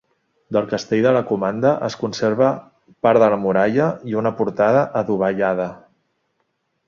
[0.55, 2.47] Del castell de la comanda es conserva
[3.07, 5.69] part de la muralla i una portada adovellada.